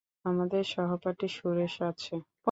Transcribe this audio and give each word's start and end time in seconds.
আমাদের 0.25 0.63
সহপাঠী 0.73 1.27
সুরেশ 1.35 1.75
আছে? 1.89 2.15